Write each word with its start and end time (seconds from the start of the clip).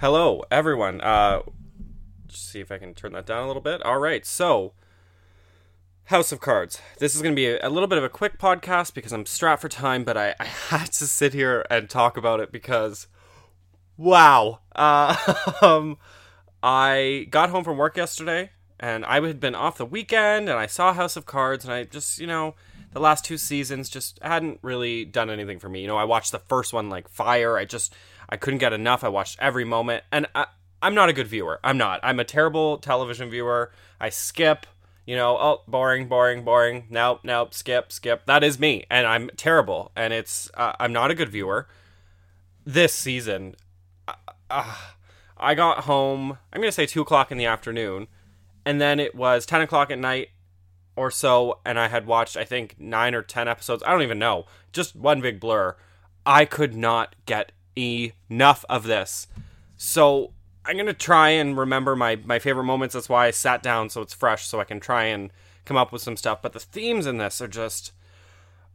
Hello, 0.00 0.42
everyone. 0.50 1.02
Uh, 1.02 1.42
see 2.30 2.60
if 2.60 2.72
I 2.72 2.78
can 2.78 2.94
turn 2.94 3.12
that 3.12 3.26
down 3.26 3.44
a 3.44 3.46
little 3.46 3.60
bit. 3.60 3.82
All 3.82 3.98
right, 3.98 4.24
so 4.24 4.72
House 6.04 6.32
of 6.32 6.40
Cards. 6.40 6.80
This 6.98 7.14
is 7.14 7.20
going 7.20 7.34
to 7.34 7.36
be 7.36 7.48
a, 7.48 7.58
a 7.62 7.68
little 7.68 7.86
bit 7.86 7.98
of 7.98 8.04
a 8.04 8.08
quick 8.08 8.38
podcast 8.38 8.94
because 8.94 9.12
I'm 9.12 9.26
strapped 9.26 9.60
for 9.60 9.68
time, 9.68 10.04
but 10.04 10.16
I, 10.16 10.34
I 10.40 10.46
had 10.46 10.86
to 10.92 11.06
sit 11.06 11.34
here 11.34 11.66
and 11.68 11.90
talk 11.90 12.16
about 12.16 12.40
it 12.40 12.50
because, 12.50 13.08
wow. 13.98 14.60
Uh, 14.74 15.34
um, 15.60 15.98
I 16.62 17.26
got 17.28 17.50
home 17.50 17.62
from 17.62 17.76
work 17.76 17.98
yesterday 17.98 18.52
and 18.78 19.04
I 19.04 19.20
had 19.20 19.38
been 19.38 19.54
off 19.54 19.76
the 19.76 19.84
weekend 19.84 20.48
and 20.48 20.58
I 20.58 20.64
saw 20.64 20.94
House 20.94 21.16
of 21.16 21.26
Cards 21.26 21.66
and 21.66 21.74
I 21.74 21.84
just, 21.84 22.18
you 22.18 22.26
know, 22.26 22.54
the 22.94 23.00
last 23.00 23.22
two 23.22 23.36
seasons 23.36 23.90
just 23.90 24.18
hadn't 24.22 24.60
really 24.62 25.04
done 25.04 25.28
anything 25.28 25.58
for 25.58 25.68
me. 25.68 25.82
You 25.82 25.88
know, 25.88 25.98
I 25.98 26.04
watched 26.04 26.32
the 26.32 26.38
first 26.38 26.72
one 26.72 26.88
like 26.88 27.06
fire. 27.06 27.58
I 27.58 27.66
just 27.66 27.94
I 28.30 28.36
couldn't 28.36 28.58
get 28.60 28.72
enough. 28.72 29.04
I 29.04 29.08
watched 29.08 29.38
every 29.40 29.64
moment 29.64 30.04
and 30.10 30.26
I, 30.34 30.46
I'm 30.80 30.94
not 30.94 31.10
a 31.10 31.12
good 31.12 31.26
viewer. 31.26 31.60
I'm 31.62 31.76
not. 31.76 32.00
I'm 32.02 32.18
a 32.18 32.24
terrible 32.24 32.78
television 32.78 33.28
viewer. 33.28 33.72
I 34.00 34.08
skip, 34.08 34.66
you 35.04 35.16
know, 35.16 35.36
oh, 35.36 35.62
boring, 35.68 36.08
boring, 36.08 36.44
boring. 36.44 36.86
Nope, 36.88 37.20
nope, 37.24 37.52
skip, 37.52 37.92
skip. 37.92 38.24
That 38.26 38.42
is 38.42 38.58
me 38.58 38.86
and 38.90 39.06
I'm 39.06 39.30
terrible 39.36 39.92
and 39.94 40.12
it's 40.12 40.50
uh, 40.54 40.72
I'm 40.80 40.92
not 40.92 41.10
a 41.10 41.14
good 41.14 41.28
viewer. 41.28 41.68
This 42.64 42.94
season 42.94 43.56
uh, 44.08 44.14
uh, 44.48 44.76
I 45.40 45.54
got 45.54 45.84
home, 45.84 46.36
I'm 46.52 46.60
to 46.60 46.70
say 46.70 46.84
2 46.84 47.00
o'clock 47.00 47.32
in 47.32 47.38
the 47.38 47.46
afternoon, 47.46 48.08
and 48.66 48.78
then 48.78 49.00
it 49.00 49.14
was 49.14 49.46
10 49.46 49.62
o'clock 49.62 49.90
at 49.90 49.98
night 49.98 50.28
or 50.96 51.10
so, 51.10 51.60
and 51.64 51.78
I 51.78 51.88
had 51.88 52.06
watched, 52.06 52.36
I 52.36 52.44
think, 52.44 52.76
9 52.78 53.14
or 53.14 53.22
10 53.22 53.48
episodes. 53.48 53.82
I 53.86 53.90
don't 53.90 54.02
even 54.02 54.18
know. 54.18 54.44
Just 54.70 54.94
one 54.94 55.22
big 55.22 55.40
blur. 55.40 55.76
I 56.26 56.44
could 56.44 56.76
not 56.76 57.16
get 57.24 57.52
enough 57.80 58.64
of 58.68 58.84
this. 58.84 59.26
So 59.76 60.32
I'm 60.64 60.76
to 60.86 60.92
try 60.92 61.30
and 61.30 61.56
remember 61.56 61.96
my, 61.96 62.16
my 62.16 62.38
favorite 62.38 62.64
moments. 62.64 62.94
That's 62.94 63.08
why 63.08 63.26
I 63.26 63.30
sat 63.30 63.62
down 63.62 63.90
so 63.90 64.02
it's 64.02 64.14
fresh, 64.14 64.46
so 64.46 64.60
I 64.60 64.64
can 64.64 64.80
try 64.80 65.04
and 65.04 65.30
come 65.64 65.76
up 65.76 65.92
with 65.92 66.02
some 66.02 66.16
stuff. 66.16 66.42
But 66.42 66.52
the 66.52 66.60
themes 66.60 67.06
in 67.06 67.18
this 67.18 67.40
are 67.40 67.48
just. 67.48 67.92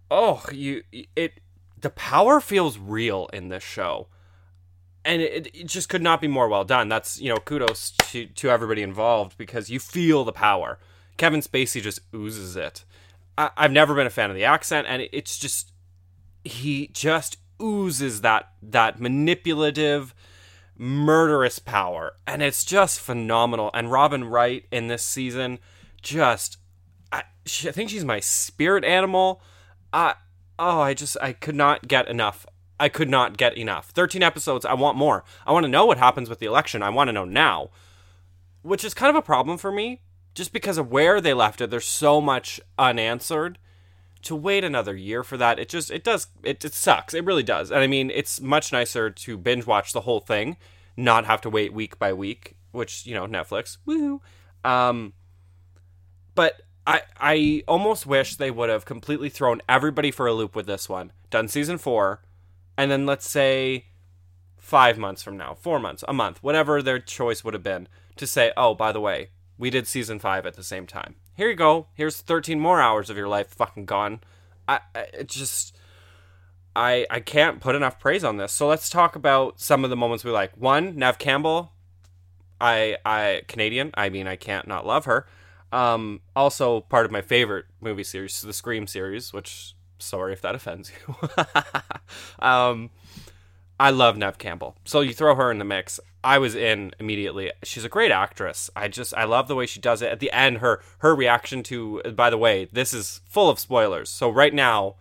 Oh, 0.09 0.43
you. 0.51 0.83
It. 0.91 1.39
The 1.79 1.89
power 1.89 2.39
feels 2.39 2.77
real 2.77 3.29
in 3.33 3.49
this 3.49 3.63
show 3.63 4.07
and 5.05 5.21
it, 5.21 5.47
it, 5.53 5.67
just 5.67 5.87
could 5.87 6.01
not 6.01 6.19
be 6.19 6.27
more 6.27 6.49
well 6.49 6.65
done. 6.65 6.89
That's 6.89 7.21
you 7.21 7.29
know 7.29 7.37
kudos 7.37 7.91
to 8.09 8.25
to 8.25 8.49
everybody 8.49 8.81
involved 8.81 9.37
because 9.37 9.69
you 9.69 9.79
feel 9.79 10.23
the 10.23 10.33
power. 10.33 10.79
Kevin 11.17 11.39
Spacey 11.39 11.81
just 11.81 11.99
oozes 12.13 12.57
it. 12.57 12.83
I, 13.37 13.51
have 13.55 13.71
never 13.71 13.93
been 13.93 14.07
a 14.07 14.09
fan 14.09 14.29
of 14.29 14.35
the 14.35 14.43
accent, 14.43 14.87
and 14.89 15.07
it's 15.13 15.37
just 15.37 15.71
he 16.43 16.87
just 16.87 17.37
oozes 17.61 18.21
that 18.21 18.49
that 18.61 18.99
manipulative, 18.99 20.13
murderous 20.77 21.59
power, 21.59 22.13
and 22.25 22.41
it's 22.41 22.65
just 22.65 22.99
phenomenal. 22.99 23.71
And 23.73 23.91
Robin 23.91 24.23
Wright 24.23 24.65
in 24.71 24.87
this 24.87 25.03
season, 25.03 25.59
just 26.01 26.57
I, 27.11 27.23
she, 27.45 27.69
I 27.69 27.71
think 27.71 27.89
she's 27.89 28.05
my 28.05 28.19
spirit 28.19 28.83
animal. 28.83 29.41
I 29.93 30.15
oh, 30.59 30.79
I 30.81 30.93
just 30.93 31.17
I 31.21 31.33
could 31.33 31.55
not 31.55 31.87
get 31.87 32.07
enough 32.07 32.45
I 32.79 32.89
could 32.89 33.09
not 33.09 33.37
get 33.37 33.57
enough. 33.57 33.89
13 33.91 34.21
episodes, 34.21 34.65
I 34.65 34.73
want 34.73 34.97
more. 34.97 35.23
I 35.45 35.51
want 35.51 35.63
to 35.63 35.71
know 35.71 35.85
what 35.85 35.97
happens 35.97 36.29
with 36.29 36.39
the 36.39 36.45
election. 36.45 36.83
I 36.83 36.89
want 36.89 37.07
to 37.07 37.13
know 37.13 37.25
now. 37.25 37.69
Which 38.63 38.83
is 38.83 38.93
kind 38.93 39.09
of 39.09 39.15
a 39.15 39.21
problem 39.21 39.57
for 39.57 39.71
me, 39.71 40.01
just 40.33 40.51
because 40.51 40.77
of 40.77 40.91
where 40.91 41.21
they 41.21 41.33
left 41.33 41.61
it. 41.61 41.69
There's 41.69 41.85
so 41.85 42.19
much 42.19 42.59
unanswered. 42.77 43.57
To 44.25 44.35
wait 44.35 44.63
another 44.63 44.95
year 44.95 45.23
for 45.23 45.37
that, 45.37 45.59
it 45.59 45.69
just 45.69 45.89
it 45.91 46.03
does 46.03 46.27
it, 46.43 46.63
it 46.63 46.73
sucks. 46.73 47.13
It 47.13 47.25
really 47.25 47.43
does. 47.43 47.71
And 47.71 47.79
I 47.79 47.87
mean, 47.87 48.11
it's 48.11 48.41
much 48.41 48.71
nicer 48.71 49.09
to 49.09 49.37
binge 49.37 49.65
watch 49.65 49.93
the 49.93 50.01
whole 50.01 50.19
thing, 50.19 50.57
not 50.97 51.25
have 51.25 51.41
to 51.41 51.49
wait 51.49 51.73
week 51.73 51.97
by 51.99 52.13
week, 52.13 52.55
which, 52.71 53.05
you 53.05 53.13
know, 53.13 53.27
Netflix. 53.27 53.77
Woo. 53.85 54.21
Um 54.63 55.13
but 56.35 56.61
I 56.85 57.01
I 57.19 57.63
almost 57.67 58.05
wish 58.05 58.35
they 58.35 58.51
would 58.51 58.69
have 58.69 58.85
completely 58.85 59.29
thrown 59.29 59.61
everybody 59.69 60.11
for 60.11 60.27
a 60.27 60.33
loop 60.33 60.55
with 60.55 60.65
this 60.65 60.89
one. 60.89 61.11
Done 61.29 61.47
season 61.47 61.77
4 61.77 62.21
and 62.77 62.91
then 62.91 63.05
let's 63.05 63.29
say 63.29 63.85
five 64.57 64.97
months 64.97 65.21
from 65.21 65.37
now, 65.37 65.53
four 65.53 65.79
months, 65.79 66.03
a 66.07 66.13
month, 66.13 66.41
whatever 66.41 66.81
their 66.81 66.99
choice 66.99 67.43
would 67.43 67.53
have 67.53 67.63
been, 67.63 67.87
to 68.15 68.25
say, 68.25 68.51
oh, 68.57 68.73
by 68.73 68.91
the 68.91 68.99
way, 68.99 69.29
we 69.57 69.69
did 69.69 69.87
season 69.87 70.19
five 70.19 70.45
at 70.45 70.55
the 70.55 70.63
same 70.63 70.87
time. 70.87 71.15
Here 71.35 71.49
you 71.49 71.55
go. 71.55 71.87
Here's 71.93 72.21
13 72.21 72.59
more 72.59 72.81
hours 72.81 73.09
of 73.09 73.17
your 73.17 73.27
life 73.27 73.49
fucking 73.49 73.85
gone. 73.85 74.21
I, 74.67 74.79
I 74.93 74.99
it 75.13 75.27
just. 75.27 75.77
I, 76.77 77.05
I 77.09 77.21
can't 77.21 77.61
put 77.61 77.75
enough 77.75 77.99
praise 77.99 78.23
on 78.25 78.35
this. 78.35 78.51
So 78.51 78.67
let's 78.67 78.89
talk 78.89 79.15
about 79.15 79.61
some 79.61 79.85
of 79.85 79.89
the 79.89 79.95
moments 79.95 80.25
we 80.25 80.31
like. 80.31 80.51
One, 80.57 80.97
Neve 80.97 81.17
Campbell. 81.17 81.71
I 82.59 82.97
I 83.05 83.43
Canadian. 83.47 83.91
I 83.95 84.09
mean, 84.09 84.27
I 84.27 84.35
can't 84.35 84.67
not 84.67 84.85
love 84.85 85.05
her. 85.05 85.25
Um, 85.71 86.21
also 86.35 86.81
part 86.81 87.05
of 87.05 87.11
my 87.11 87.21
favorite 87.21 87.65
movie 87.81 88.03
series, 88.03 88.41
the 88.41 88.53
Scream 88.53 88.87
series, 88.87 89.33
which 89.33 89.75
sorry 89.99 90.33
if 90.33 90.41
that 90.41 90.55
offends 90.55 90.91
you. 90.91 91.15
um, 92.39 92.91
I 93.79 93.89
love 93.89 94.17
Neve 94.17 94.37
Campbell. 94.37 94.75
So 94.85 95.01
you 95.01 95.13
throw 95.13 95.35
her 95.35 95.51
in 95.51 95.59
the 95.59 95.65
mix. 95.65 95.99
I 96.23 96.37
was 96.37 96.55
in 96.55 96.93
immediately. 96.99 97.51
She's 97.63 97.85
a 97.85 97.89
great 97.89 98.11
actress. 98.11 98.69
I 98.75 98.87
just 98.87 99.13
I 99.15 99.25
love 99.25 99.47
the 99.47 99.55
way 99.55 99.65
she 99.65 99.79
does 99.79 100.01
it. 100.01 100.11
At 100.11 100.19
the 100.19 100.31
end, 100.31 100.57
her 100.57 100.81
her 100.99 101.15
reaction 101.15 101.61
to 101.63 102.01
by 102.15 102.29
the 102.29 102.37
way, 102.37 102.67
this 102.71 102.93
is 102.93 103.21
full 103.27 103.49
of 103.49 103.59
spoilers. 103.59 104.09
So 104.09 104.29
right 104.29 104.53
now, 104.53 104.95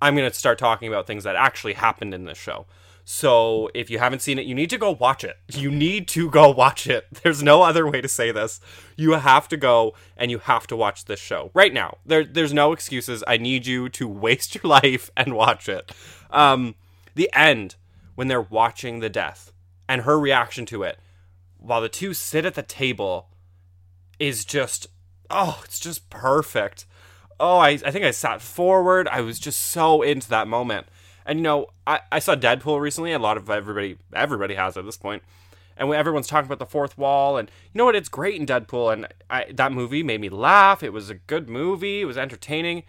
I'm 0.00 0.16
gonna 0.16 0.32
start 0.32 0.58
talking 0.58 0.88
about 0.88 1.06
things 1.06 1.24
that 1.24 1.36
actually 1.36 1.74
happened 1.74 2.14
in 2.14 2.24
this 2.24 2.38
show. 2.38 2.66
So 3.04 3.68
if 3.74 3.90
you 3.90 3.98
haven't 3.98 4.22
seen 4.22 4.38
it, 4.38 4.46
you 4.46 4.54
need 4.54 4.70
to 4.70 4.78
go 4.78 4.92
watch 4.92 5.24
it. 5.24 5.36
You 5.52 5.70
need 5.70 6.06
to 6.08 6.30
go 6.30 6.50
watch 6.50 6.86
it. 6.86 7.06
There's 7.22 7.42
no 7.42 7.62
other 7.62 7.88
way 7.90 8.00
to 8.00 8.08
say 8.08 8.30
this. 8.30 8.60
You 8.96 9.12
have 9.12 9.48
to 9.48 9.56
go 9.56 9.94
and 10.16 10.30
you 10.30 10.38
have 10.38 10.66
to 10.68 10.76
watch 10.76 11.06
this 11.06 11.18
show 11.18 11.50
right 11.52 11.74
now. 11.74 11.98
There, 12.06 12.24
there's 12.24 12.52
no 12.52 12.72
excuses. 12.72 13.24
I 13.26 13.38
need 13.38 13.66
you 13.66 13.88
to 13.90 14.08
waste 14.26 14.54
your 14.54 14.62
life 14.70 15.10
and 15.16 15.34
watch 15.34 15.68
it. 15.68 15.90
Um, 16.30 16.76
the 17.14 17.28
end 17.34 17.76
when 18.14 18.28
they're 18.28 18.40
watching 18.40 19.00
the 19.00 19.08
death 19.08 19.52
and 19.88 20.02
her 20.02 20.18
reaction 20.18 20.66
to 20.66 20.82
it 20.82 20.98
while 21.58 21.80
the 21.80 21.88
two 21.88 22.12
sit 22.14 22.44
at 22.44 22.54
the 22.54 22.62
table 22.62 23.28
is 24.18 24.44
just 24.44 24.88
oh, 25.30 25.60
it's 25.64 25.80
just 25.80 26.10
perfect. 26.10 26.86
Oh, 27.40 27.58
I, 27.58 27.70
I 27.70 27.90
think 27.90 28.04
I 28.04 28.10
sat 28.10 28.40
forward. 28.40 29.08
I 29.08 29.22
was 29.22 29.38
just 29.38 29.60
so 29.60 30.02
into 30.02 30.28
that 30.28 30.46
moment. 30.46 30.86
And 31.24 31.38
you 31.38 31.42
know, 31.42 31.68
I, 31.86 32.00
I 32.10 32.18
saw 32.18 32.36
Deadpool 32.36 32.80
recently. 32.80 33.12
A 33.12 33.18
lot 33.18 33.36
of 33.36 33.48
everybody 33.48 33.96
everybody 34.12 34.54
has 34.54 34.76
at 34.76 34.84
this 34.84 34.96
point, 34.96 35.22
and 35.76 35.92
everyone's 35.92 36.26
talking 36.26 36.46
about 36.46 36.58
the 36.58 36.66
fourth 36.66 36.98
wall. 36.98 37.38
And 37.38 37.50
you 37.72 37.78
know 37.78 37.84
what? 37.84 37.96
It's 37.96 38.08
great 38.08 38.38
in 38.40 38.46
Deadpool, 38.46 38.92
and 38.92 39.08
I, 39.30 39.46
that 39.52 39.72
movie 39.72 40.02
made 40.02 40.20
me 40.20 40.28
laugh. 40.28 40.82
It 40.82 40.92
was 40.92 41.10
a 41.10 41.14
good 41.14 41.48
movie. 41.48 42.02
It 42.02 42.06
was 42.06 42.18
entertaining. 42.18 42.82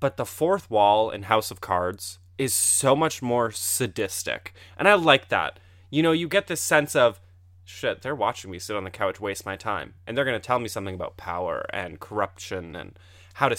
But 0.00 0.16
the 0.16 0.26
fourth 0.26 0.70
wall 0.70 1.10
in 1.10 1.24
House 1.24 1.50
of 1.50 1.60
Cards 1.60 2.18
is 2.38 2.54
so 2.54 2.94
much 2.94 3.22
more 3.22 3.50
sadistic, 3.50 4.54
and 4.76 4.88
I 4.88 4.94
like 4.94 5.28
that. 5.28 5.58
You 5.90 6.02
know, 6.02 6.12
you 6.12 6.28
get 6.28 6.46
this 6.46 6.60
sense 6.60 6.96
of 6.96 7.20
shit. 7.64 8.02
They're 8.02 8.14
watching 8.14 8.50
me 8.50 8.58
sit 8.58 8.76
on 8.76 8.84
the 8.84 8.90
couch, 8.90 9.20
waste 9.20 9.46
my 9.46 9.56
time, 9.56 9.94
and 10.06 10.16
they're 10.16 10.24
going 10.24 10.40
to 10.40 10.46
tell 10.46 10.58
me 10.58 10.68
something 10.68 10.94
about 10.94 11.16
power 11.16 11.66
and 11.72 12.00
corruption 12.00 12.76
and 12.76 12.98
how 13.34 13.48
to 13.48 13.56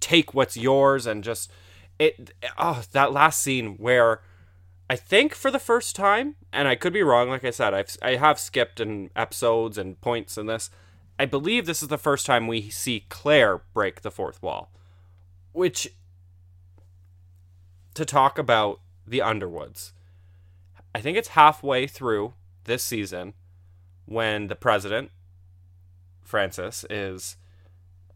take 0.00 0.34
what's 0.34 0.56
yours 0.56 1.06
and 1.06 1.24
just 1.24 1.50
it 1.98 2.32
oh 2.58 2.82
that 2.92 3.12
last 3.12 3.40
scene 3.40 3.76
where 3.76 4.20
I 4.88 4.94
think 4.94 5.34
for 5.34 5.50
the 5.50 5.58
first 5.58 5.96
time, 5.96 6.36
and 6.52 6.68
I 6.68 6.76
could 6.76 6.92
be 6.92 7.02
wrong. 7.02 7.28
Like 7.28 7.44
I 7.44 7.50
said, 7.50 7.74
I've 7.74 7.96
I 8.02 8.16
have 8.16 8.38
skipped 8.38 8.78
in 8.78 9.10
episodes 9.16 9.78
and 9.78 10.00
points 10.00 10.38
in 10.38 10.46
this. 10.46 10.70
I 11.18 11.24
believe 11.24 11.66
this 11.66 11.82
is 11.82 11.88
the 11.88 11.98
first 11.98 12.26
time 12.26 12.46
we 12.46 12.68
see 12.68 13.06
Claire 13.08 13.62
break 13.72 14.02
the 14.02 14.10
fourth 14.10 14.42
wall, 14.42 14.70
which 15.52 15.88
to 17.96 18.04
talk 18.04 18.38
about 18.38 18.80
the 19.06 19.22
Underwoods. 19.22 19.92
I 20.94 21.00
think 21.00 21.16
it's 21.16 21.28
halfway 21.28 21.86
through 21.86 22.34
this 22.64 22.82
season 22.82 23.34
when 24.06 24.46
the 24.48 24.56
president 24.56 25.10
Francis 26.22 26.84
is 26.88 27.36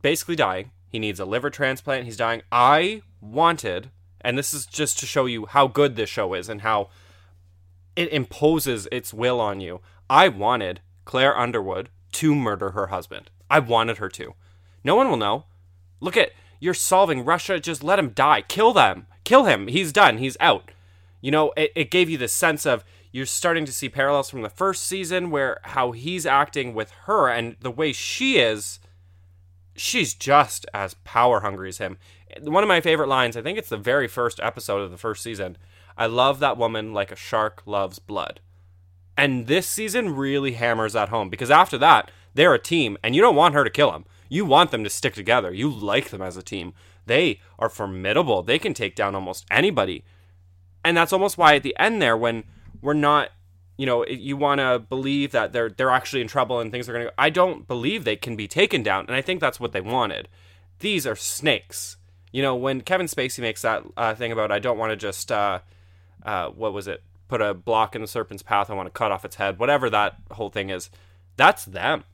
basically 0.03 0.37
dying. 0.37 0.71
He 0.88 0.99
needs 0.99 1.21
a 1.21 1.25
liver 1.25 1.50
transplant. 1.50 2.05
He's 2.05 2.17
dying. 2.17 2.43
I 2.50 3.03
wanted, 3.21 3.91
and 4.21 4.37
this 4.37 4.53
is 4.53 4.67
just 4.67 4.99
to 4.99 5.06
show 5.06 5.27
you 5.27 5.47
how 5.47 5.67
good 5.67 5.97
this 5.97 6.11
show 6.11 6.35
is 6.35 6.49
and 6.49 6.62
how 6.62 6.91
it 7.97 8.11
imposes 8.12 8.88
its 8.91 9.15
will 9.15 9.41
on 9.41 9.61
you. 9.61 9.81
I 10.09 10.29
wanted 10.29 10.81
Claire 11.05 11.37
Underwood 11.37 11.91
to 12.12 12.35
murder 12.35 12.71
her 12.71 12.88
husband. 12.88 13.31
I 13.49 13.59
wanted 13.61 13.99
her 13.99 14.09
to. 14.11 14.35
No 14.83 14.97
one 14.97 15.09
will 15.09 15.17
know. 15.17 15.44
Look 16.00 16.17
at 16.17 16.33
you're 16.61 16.75
solving 16.75 17.25
Russia. 17.25 17.61
Just 17.61 17.83
let 17.83 17.99
him 17.99 18.11
die. 18.11 18.43
Kill 18.43 18.73
them. 18.73 19.06
Kill 19.31 19.44
him. 19.44 19.69
He's 19.69 19.93
done. 19.93 20.19
He's 20.19 20.37
out. 20.41 20.73
You 21.21 21.31
know, 21.31 21.53
it, 21.56 21.71
it 21.77 21.91
gave 21.93 22.11
you 22.11 22.19
the 22.19 22.27
sense 22.27 22.67
of 22.67 22.85
you're 23.12 23.27
starting 23.27 23.65
to 23.65 23.73
see 23.73 23.88
parallels 23.88 24.29
from 24.29 24.43
the 24.43 24.49
first 24.49 24.85
season 24.85 25.31
where 25.31 25.61
how 25.62 25.93
he's 25.93 26.27
acting 26.27 26.75
with 26.75 26.91
her 27.05 27.29
and 27.29 27.55
the 27.61 27.71
way 27.71 27.93
she 27.93 28.38
is. 28.38 28.81
She's 29.77 30.15
just 30.15 30.67
as 30.75 30.94
power 31.05 31.41
hungry 31.41 31.69
as 31.69 31.79
him 31.79 31.97
one 32.43 32.65
of 32.65 32.69
my 32.69 32.81
favorite 32.81 33.09
lines, 33.09 33.37
I 33.37 33.43
think 33.43 33.56
it's 33.56 33.69
the 33.69 33.77
very 33.77 34.09
first 34.09 34.41
episode 34.41 34.81
of 34.81 34.91
the 34.91 34.97
first 34.97 35.23
season. 35.23 35.56
I 35.97 36.06
love 36.06 36.41
that 36.41 36.56
woman 36.56 36.93
like 36.93 37.12
a 37.12 37.17
shark 37.17 37.62
loves 37.67 37.99
blood. 37.99 38.41
And 39.17 39.47
this 39.47 39.67
season 39.67 40.17
really 40.17 40.53
hammers 40.53 40.94
that 40.94 41.11
home 41.11 41.29
because 41.29 41.50
after 41.50 41.76
that, 41.79 42.11
they're 42.35 42.55
a 42.55 42.59
team 42.59 42.97
and 43.03 43.15
you 43.15 43.23
don't 43.23 43.37
want 43.37 43.55
her 43.55 43.65
to 43.65 43.71
kill 43.71 43.93
him. 43.93 44.05
You 44.29 44.44
want 44.44 44.71
them 44.71 44.85
to 44.85 44.91
stick 44.91 45.15
together. 45.15 45.53
You 45.53 45.69
like 45.69 46.11
them 46.11 46.23
as 46.23 46.37
a 46.37 46.43
team. 46.43 46.73
They 47.06 47.41
are 47.58 47.69
formidable. 47.69 48.43
They 48.43 48.58
can 48.58 48.75
take 48.75 48.94
down 48.94 49.14
almost 49.14 49.47
anybody. 49.50 50.05
And 50.85 50.97
that's 50.97 51.12
almost 51.12 51.38
why 51.38 51.55
at 51.56 51.62
the 51.62 51.76
end 51.79 52.00
there 52.00 52.17
when 52.17 52.44
we're 52.81 52.94
not 52.94 53.31
you 53.76 53.87
know, 53.87 54.05
you 54.06 54.37
want 54.37 54.58
to 54.61 54.79
believe 54.79 55.32
that 55.32 55.55
they're 55.55 55.70
they're 55.70 55.88
actually 55.88 56.20
in 56.20 56.29
trouble 56.29 56.61
and 56.61 56.70
things 56.70 56.87
are 56.87 56.93
going 56.93 57.06
to 57.06 57.12
I 57.17 57.31
don't 57.31 57.67
believe 57.67 58.05
they 58.05 58.14
can 58.17 58.37
be 58.37 58.47
taken 58.47 58.82
down 58.82 59.06
and 59.06 59.14
I 59.14 59.23
think 59.23 59.41
that's 59.41 59.58
what 59.58 59.73
they 59.73 59.81
wanted. 59.81 60.29
These 60.81 61.06
are 61.06 61.17
snakes. 61.17 61.97
You 62.31 62.43
know, 62.43 62.55
when 62.55 62.82
Kevin 62.82 63.06
Spacey 63.06 63.41
makes 63.41 63.62
that 63.62 63.82
uh, 63.97 64.14
thing 64.14 64.32
about 64.32 64.52
I 64.52 64.58
don't 64.58 64.76
want 64.76 64.91
to 64.91 64.97
just 64.97 65.32
uh, 65.32 65.61
uh, 66.23 66.49
what 66.49 66.75
was 66.75 66.88
it? 66.88 67.02
Put 67.29 67.41
a 67.41 67.55
block 67.55 67.94
in 67.94 68.02
the 68.02 68.06
serpent's 68.06 68.43
path. 68.43 68.69
I 68.69 68.75
want 68.75 68.87
to 68.87 68.91
cut 68.91 69.12
off 69.12 69.25
its 69.25 69.37
head. 69.37 69.58
Whatever 69.58 69.88
that 69.88 70.17
whole 70.32 70.50
thing 70.50 70.69
is, 70.69 70.91
that's 71.37 71.64
them. 71.64 72.05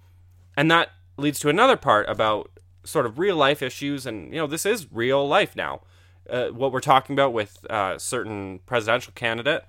And 0.57 0.71
that 0.71 0.91
leads 1.17 1.41
to 1.41 1.49
another 1.49 1.77
part 1.77 2.09
about 2.09 2.51
sort 2.87 3.07
of 3.07 3.19
real 3.19 3.37
life 3.37 3.63
issues. 3.63 4.07
And, 4.07 4.33
you 4.33 4.39
know, 4.39 4.47
this 4.47 4.67
is 4.67 4.87
real 4.91 5.27
life 5.27 5.55
now. 5.57 5.83
Uh, 6.29 6.49
what 6.49 6.73
we're 6.73 6.81
talking 6.81 7.15
about 7.15 7.33
with 7.33 7.65
uh, 7.71 7.99
certain 7.99 8.61
presidential 8.67 9.13
candidate. 9.15 9.65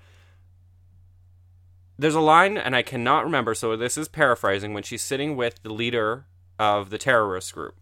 There's 2.00 2.16
a 2.16 2.22
line, 2.22 2.58
and 2.58 2.76
I 2.76 2.84
cannot 2.84 3.24
remember, 3.24 3.56
so 3.56 3.76
this 3.76 3.98
is 3.98 4.08
paraphrasing, 4.08 4.74
when 4.74 4.84
she's 4.84 5.02
sitting 5.02 5.36
with 5.36 5.62
the 5.64 5.74
leader 5.74 6.26
of 6.60 6.90
the 6.90 6.98
terrorist 6.98 7.54
group. 7.54 7.76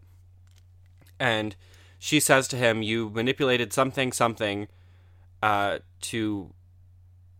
And 1.19 1.55
she 1.99 2.19
says 2.19 2.47
to 2.49 2.57
him, 2.57 2.81
You 2.81 3.09
manipulated 3.09 3.73
something, 3.73 4.11
something 4.11 4.67
uh, 5.43 5.79
to 6.01 6.53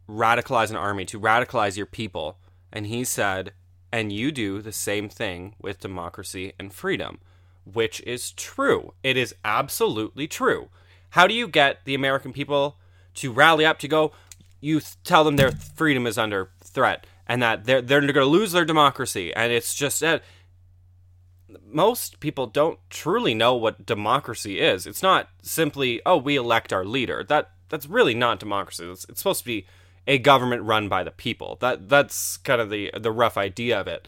radicalize 0.07 0.69
an 0.69 0.75
army, 0.75 1.06
to 1.06 1.19
radicalize 1.19 1.77
your 1.77 1.86
people. 1.86 2.38
And 2.71 2.88
he 2.88 3.03
said, 3.03 3.53
and 3.95 4.12
you 4.12 4.30
do 4.30 4.62
the 4.62 4.74
same 4.74 5.07
thing 5.07 5.56
with 5.62 5.80
democracy 5.80 6.51
and 6.59 6.74
freedom, 6.74 7.19
which 7.66 8.02
is 8.02 8.32
true. 8.32 8.94
It 9.04 9.18
is 9.18 9.36
absolutely 9.44 10.28
true. 10.28 10.70
How 11.12 11.28
do 11.28 11.34
you 11.34 11.48
get 11.48 11.86
the 11.86 11.96
American 11.96 12.34
people 12.34 12.78
to 13.16 13.32
rally 13.32 13.66
up 13.66 13.80
to 13.80 13.88
go? 13.88 14.12
You 14.62 14.82
tell 15.04 15.24
them 15.24 15.36
their 15.36 15.52
freedom 15.52 16.08
is 16.08 16.18
under 16.18 16.50
threat 16.64 17.06
and 17.28 17.42
that 17.42 17.66
they're 17.66 17.82
they're 17.82 18.02
going 18.02 18.14
to 18.14 18.26
lose 18.26 18.52
their 18.52 18.66
democracy, 18.66 19.34
and 19.34 19.52
it's 19.52 19.74
just 19.74 20.00
that 20.00 20.24
most 21.66 22.20
people 22.20 22.48
don't 22.48 22.80
truly 22.90 23.34
know 23.34 23.56
what 23.56 23.86
democracy 23.86 24.60
is. 24.60 24.86
It's 24.86 25.04
not 25.04 25.30
simply 25.42 26.02
oh 26.06 26.18
we 26.18 26.36
elect 26.36 26.72
our 26.72 26.86
leader. 26.86 27.26
That 27.28 27.52
that's 27.70 27.88
really 27.88 28.14
not 28.14 28.40
democracy. 28.40 28.86
It's, 28.86 29.06
it's 29.10 29.20
supposed 29.20 29.42
to 29.42 29.46
be 29.46 29.66
a 30.08 30.20
government 30.20 30.64
run 30.64 30.88
by 30.88 31.04
the 31.04 31.12
people. 31.12 31.58
That 31.62 31.90
that's 31.90 32.38
kind 32.38 32.62
of 32.62 32.70
the 32.70 32.92
the 32.98 33.12
rough 33.12 33.38
idea 33.38 33.80
of 33.80 33.88
it. 33.88 34.08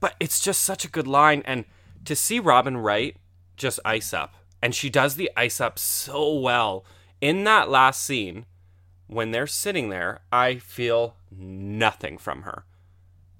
But 0.00 0.14
it's 0.20 0.40
just 0.40 0.62
such 0.62 0.84
a 0.84 0.90
good 0.90 1.08
line 1.08 1.42
and 1.44 1.64
to 2.08 2.16
see 2.16 2.40
Robin 2.40 2.76
Wright 2.76 3.16
just 3.56 3.80
ice 3.84 4.12
up 4.12 4.34
and 4.60 4.74
she 4.74 4.90
does 4.90 5.16
the 5.16 5.30
ice 5.36 5.60
up 5.60 5.78
so 5.78 6.32
well 6.34 6.84
in 7.20 7.44
that 7.44 7.68
last 7.68 8.02
scene 8.02 8.46
when 9.06 9.30
they're 9.30 9.46
sitting 9.46 9.88
there, 9.88 10.20
I 10.30 10.56
feel 10.56 11.16
nothing 11.30 12.18
from 12.18 12.42
her. 12.42 12.64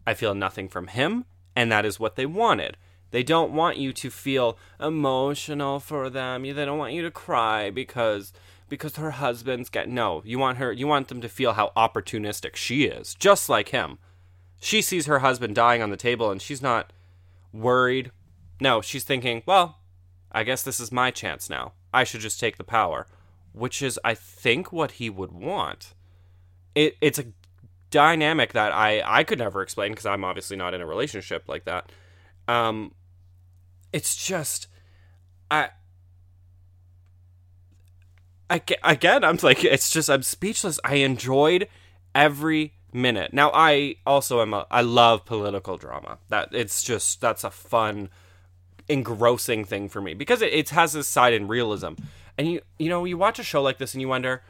I 0.06 0.14
feel 0.14 0.34
nothing 0.34 0.68
from 0.68 0.86
him, 0.86 1.26
and 1.54 1.70
that 1.70 1.84
is 1.84 2.00
what 2.00 2.16
they 2.16 2.24
wanted. 2.24 2.78
They 3.10 3.22
don't 3.22 3.52
want 3.52 3.76
you 3.76 3.92
to 3.92 4.10
feel 4.10 4.58
emotional 4.80 5.80
for 5.80 6.08
them. 6.08 6.42
They 6.42 6.52
don't 6.52 6.78
want 6.78 6.94
you 6.94 7.02
to 7.02 7.10
cry 7.10 7.70
because 7.70 8.32
because 8.68 8.96
her 8.96 9.12
husband's 9.12 9.70
get 9.70 9.88
no 9.88 10.22
you 10.26 10.38
want 10.38 10.58
her 10.58 10.70
you 10.70 10.86
want 10.86 11.08
them 11.08 11.22
to 11.22 11.28
feel 11.28 11.54
how 11.54 11.72
opportunistic 11.74 12.54
she 12.54 12.84
is 12.84 13.14
just 13.14 13.48
like 13.48 13.70
him 13.70 13.96
she 14.60 14.82
sees 14.82 15.06
her 15.06 15.20
husband 15.20 15.54
dying 15.54 15.80
on 15.80 15.88
the 15.88 15.96
table 15.96 16.30
and 16.30 16.42
she's 16.42 16.60
not 16.60 16.92
worried 17.50 18.10
no 18.60 18.80
she's 18.80 19.04
thinking 19.04 19.42
well 19.46 19.78
i 20.32 20.42
guess 20.42 20.62
this 20.62 20.80
is 20.80 20.92
my 20.92 21.10
chance 21.10 21.48
now 21.48 21.72
i 21.92 22.04
should 22.04 22.20
just 22.20 22.40
take 22.40 22.56
the 22.56 22.64
power 22.64 23.06
which 23.52 23.82
is 23.82 23.98
i 24.04 24.14
think 24.14 24.72
what 24.72 24.92
he 24.92 25.10
would 25.10 25.32
want 25.32 25.94
it, 26.74 26.96
it's 27.00 27.18
a 27.18 27.24
dynamic 27.90 28.52
that 28.52 28.72
i 28.72 29.02
i 29.04 29.24
could 29.24 29.38
never 29.38 29.62
explain 29.62 29.92
because 29.92 30.06
i'm 30.06 30.24
obviously 30.24 30.56
not 30.56 30.74
in 30.74 30.80
a 30.80 30.86
relationship 30.86 31.48
like 31.48 31.64
that 31.64 31.90
um 32.46 32.92
it's 33.92 34.14
just 34.14 34.68
i 35.50 35.70
I, 38.50 38.62
again, 38.82 39.24
I'm 39.24 39.38
like, 39.42 39.64
it's 39.64 39.90
just, 39.90 40.08
I'm 40.08 40.22
speechless. 40.22 40.80
I 40.84 40.96
enjoyed 40.96 41.68
every 42.14 42.74
minute. 42.92 43.32
Now, 43.32 43.50
I 43.52 43.96
also 44.06 44.40
am, 44.40 44.54
a, 44.54 44.66
I 44.70 44.80
love 44.80 45.24
political 45.24 45.76
drama. 45.76 46.18
That 46.28 46.48
it's 46.52 46.82
just, 46.82 47.20
that's 47.20 47.44
a 47.44 47.50
fun, 47.50 48.08
engrossing 48.88 49.64
thing 49.64 49.88
for 49.88 50.00
me 50.00 50.14
because 50.14 50.42
it, 50.42 50.52
it 50.52 50.70
has 50.70 50.92
this 50.92 51.08
side 51.08 51.32
in 51.32 51.48
realism. 51.48 51.94
And 52.36 52.50
you, 52.50 52.60
you 52.78 52.88
know, 52.88 53.04
you 53.04 53.18
watch 53.18 53.38
a 53.38 53.44
show 53.44 53.62
like 53.62 53.78
this 53.78 53.94
and 53.94 54.00
you 54.00 54.08
wonder, 54.08 54.42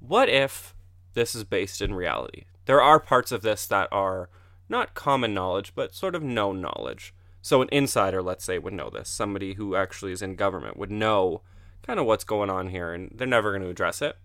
what 0.00 0.28
if 0.28 0.74
this 1.14 1.34
is 1.34 1.44
based 1.44 1.82
in 1.82 1.94
reality? 1.94 2.44
There 2.66 2.80
are 2.80 3.00
parts 3.00 3.32
of 3.32 3.42
this 3.42 3.66
that 3.66 3.88
are 3.92 4.28
not 4.68 4.94
common 4.94 5.34
knowledge, 5.34 5.72
but 5.74 5.94
sort 5.94 6.14
of 6.14 6.22
known 6.22 6.60
knowledge. 6.60 7.14
So 7.42 7.62
an 7.62 7.68
insider, 7.72 8.22
let's 8.22 8.44
say, 8.44 8.58
would 8.58 8.72
know 8.72 8.90
this. 8.90 9.08
Somebody 9.08 9.54
who 9.54 9.74
actually 9.74 10.12
is 10.12 10.22
in 10.22 10.36
government 10.36 10.76
would 10.76 10.90
know 10.90 11.42
kind 11.82 11.98
of 11.98 12.06
what's 12.06 12.24
going 12.24 12.50
on 12.50 12.68
here, 12.68 12.92
and 12.92 13.10
they're 13.14 13.26
never 13.26 13.50
going 13.50 13.62
to 13.62 13.70
address 13.70 14.02
it. 14.02 14.16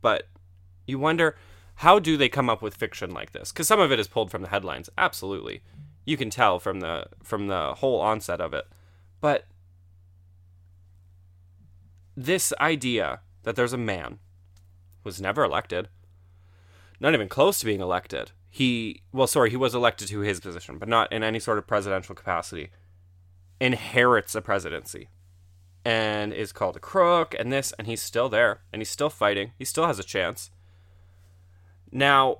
But 0.00 0.28
you 0.86 0.98
wonder 0.98 1.36
how 1.76 1.98
do 1.98 2.16
they 2.16 2.28
come 2.28 2.50
up 2.50 2.60
with 2.62 2.74
fiction 2.74 3.12
like 3.12 3.32
this? 3.32 3.52
Because 3.52 3.68
some 3.68 3.80
of 3.80 3.90
it 3.90 3.98
is 3.98 4.08
pulled 4.08 4.30
from 4.30 4.42
the 4.42 4.48
headlines. 4.48 4.90
Absolutely, 4.98 5.62
you 6.04 6.16
can 6.16 6.30
tell 6.30 6.58
from 6.58 6.80
the 6.80 7.06
from 7.22 7.46
the 7.46 7.74
whole 7.74 8.00
onset 8.00 8.40
of 8.40 8.52
it. 8.52 8.66
But 9.20 9.46
this 12.16 12.52
idea 12.60 13.20
that 13.42 13.56
there's 13.56 13.72
a 13.72 13.78
man 13.78 14.18
was 15.04 15.20
never 15.20 15.44
elected, 15.44 15.88
not 17.00 17.14
even 17.14 17.28
close 17.28 17.60
to 17.60 17.66
being 17.66 17.80
elected. 17.80 18.32
He 18.50 19.02
well, 19.12 19.26
sorry, 19.26 19.50
he 19.50 19.56
was 19.56 19.74
elected 19.74 20.08
to 20.08 20.20
his 20.20 20.40
position, 20.40 20.78
but 20.78 20.88
not 20.88 21.12
in 21.12 21.22
any 21.22 21.38
sort 21.38 21.58
of 21.58 21.66
presidential 21.66 22.14
capacity. 22.14 22.70
Inherits 23.60 24.34
a 24.34 24.40
presidency 24.40 25.08
and 25.84 26.32
is 26.32 26.52
called 26.52 26.76
a 26.76 26.80
crook 26.80 27.34
and 27.38 27.52
this 27.52 27.72
and 27.78 27.86
he's 27.86 28.02
still 28.02 28.28
there 28.28 28.60
and 28.72 28.80
he's 28.82 28.90
still 28.90 29.10
fighting 29.10 29.52
he 29.58 29.64
still 29.64 29.86
has 29.86 29.98
a 29.98 30.04
chance 30.04 30.50
now 31.90 32.38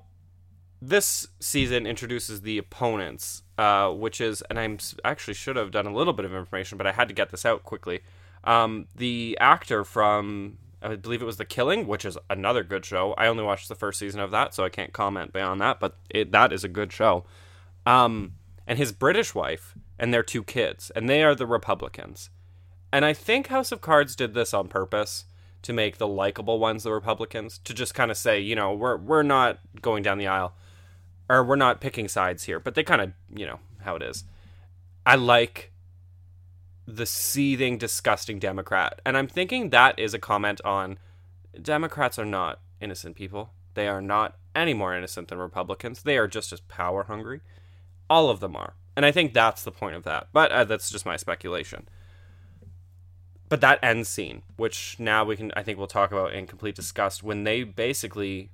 this 0.81 1.27
season 1.39 1.85
introduces 1.87 2.41
the 2.41 2.57
opponents 2.57 3.43
uh, 3.59 3.91
which 3.91 4.21
is 4.21 4.41
and 4.43 4.57
i'm 4.57 4.77
actually 5.03 5.33
should 5.33 5.57
have 5.57 5.69
done 5.69 5.85
a 5.85 5.93
little 5.93 6.13
bit 6.13 6.23
of 6.23 6.33
information 6.33 6.77
but 6.77 6.87
i 6.87 6.93
had 6.93 7.09
to 7.09 7.13
get 7.13 7.29
this 7.29 7.45
out 7.45 7.63
quickly. 7.63 7.99
Um, 8.45 8.87
the 8.95 9.37
actor 9.41 9.83
from 9.83 10.57
i 10.81 10.95
believe 10.95 11.21
it 11.21 11.25
was 11.25 11.35
the 11.35 11.43
killing 11.43 11.85
which 11.85 12.05
is 12.05 12.17
another 12.29 12.63
good 12.63 12.85
show. 12.85 13.13
I 13.17 13.27
only 13.27 13.43
watched 13.43 13.67
the 13.67 13.75
first 13.75 13.99
season 13.99 14.21
of 14.21 14.31
that 14.31 14.53
so 14.53 14.63
i 14.63 14.69
can't 14.69 14.93
comment 14.93 15.33
beyond 15.33 15.59
that 15.59 15.81
but 15.81 15.97
it, 16.09 16.31
that 16.31 16.53
is 16.53 16.63
a 16.63 16.69
good 16.69 16.93
show. 16.93 17.25
Um, 17.85 18.35
and 18.65 18.77
his 18.77 18.93
british 18.93 19.35
wife 19.35 19.75
and 19.99 20.13
their 20.13 20.23
two 20.23 20.43
kids 20.43 20.89
and 20.95 21.09
they 21.09 21.21
are 21.21 21.35
the 21.35 21.45
republicans. 21.45 22.29
And 22.93 23.03
I 23.03 23.11
think 23.13 23.47
House 23.47 23.71
of 23.71 23.81
Cards 23.81 24.15
did 24.15 24.33
this 24.33 24.53
on 24.53 24.69
purpose 24.69 25.25
to 25.63 25.73
make 25.73 25.97
the 25.97 26.07
likable 26.07 26.57
ones 26.59 26.83
the 26.83 26.91
Republicans, 26.91 27.59
to 27.65 27.73
just 27.73 27.93
kind 27.93 28.09
of 28.09 28.17
say, 28.17 28.39
you 28.39 28.55
know, 28.55 28.73
we're 28.73 28.97
we're 28.97 29.21
not 29.21 29.59
going 29.81 30.01
down 30.01 30.17
the 30.17 30.25
aisle 30.25 30.53
or 31.29 31.43
we're 31.43 31.55
not 31.55 31.79
picking 31.79 32.07
sides 32.07 32.43
here, 32.43 32.59
but 32.59 32.75
they 32.75 32.83
kind 32.83 33.01
of, 33.01 33.13
you 33.33 33.45
know, 33.45 33.59
how 33.81 33.95
it 33.95 34.01
is. 34.01 34.23
I 35.05 35.15
like 35.15 35.71
the 36.87 37.05
seething 37.05 37.77
disgusting 37.77 38.39
Democrat. 38.39 39.01
And 39.05 39.15
I'm 39.15 39.27
thinking 39.27 39.69
that 39.69 39.97
is 39.99 40.13
a 40.13 40.19
comment 40.19 40.59
on 40.65 40.97
Democrats 41.61 42.17
are 42.17 42.25
not 42.25 42.59
innocent 42.81 43.15
people. 43.15 43.51
They 43.75 43.87
are 43.87 44.01
not 44.01 44.37
any 44.55 44.73
more 44.73 44.95
innocent 44.95 45.27
than 45.27 45.37
Republicans. 45.37 46.01
They 46.01 46.17
are 46.17 46.27
just 46.27 46.51
as 46.51 46.61
power 46.61 47.03
hungry. 47.03 47.41
All 48.09 48.29
of 48.29 48.39
them 48.39 48.55
are. 48.55 48.73
And 48.95 49.05
I 49.05 49.11
think 49.11 49.33
that's 49.33 49.63
the 49.63 49.71
point 49.71 49.95
of 49.95 50.03
that. 50.03 50.29
But 50.33 50.51
uh, 50.51 50.63
that's 50.63 50.89
just 50.89 51.05
my 51.05 51.15
speculation 51.15 51.87
but 53.49 53.61
that 53.61 53.79
end 53.83 54.05
scene, 54.05 54.43
which 54.55 54.95
now 54.99 55.25
we 55.25 55.35
can, 55.35 55.51
I 55.55 55.63
think 55.63 55.77
we'll 55.77 55.87
talk 55.87 56.11
about 56.11 56.33
in 56.33 56.45
complete 56.47 56.75
disgust, 56.75 57.23
when 57.23 57.43
they 57.43 57.63
basically 57.63 58.51